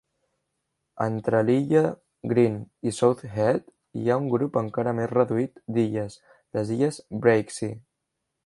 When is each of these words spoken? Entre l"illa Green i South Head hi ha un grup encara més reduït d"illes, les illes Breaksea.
Entre 1.05 1.41
l"illa 1.43 1.83
Green 2.31 2.57
i 2.91 2.95
South 3.01 3.21
Head 3.35 3.69
hi 4.01 4.09
ha 4.13 4.19
un 4.25 4.33
grup 4.35 4.57
encara 4.65 4.97
més 5.01 5.15
reduït 5.15 5.65
d"illes, 5.79 6.19
les 6.59 6.77
illes 6.79 7.03
Breaksea. 7.27 7.79